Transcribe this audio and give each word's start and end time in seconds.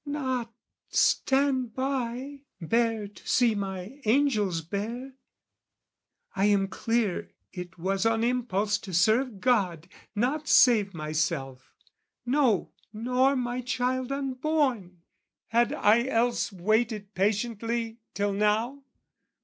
Not 0.03 0.51
"Stand 0.89 1.75
by, 1.75 2.41
bear 2.59 3.07
to 3.07 3.27
see 3.27 3.53
my 3.53 4.01
angels 4.05 4.61
bear!" 4.61 5.13
I 6.35 6.45
am 6.45 6.69
clear 6.69 7.29
it 7.53 7.77
was 7.77 8.03
on 8.03 8.23
impulse 8.23 8.79
to 8.79 8.95
serve 8.95 9.39
God 9.39 9.87
Not 10.15 10.47
save 10.47 10.95
myself, 10.95 11.75
no 12.25 12.71
nor 12.91 13.35
my 13.35 13.61
child 13.61 14.11
unborn! 14.11 15.03
Had 15.49 15.71
I 15.71 16.05
else 16.07 16.51
waited 16.51 17.13
patiently 17.13 17.99
till 18.15 18.33
now? 18.33 18.81